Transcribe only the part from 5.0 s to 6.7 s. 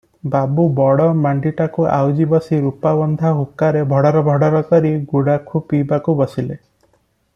ଗୁଡାଖୁ ପିଇବାକୁ ବସିଲେ।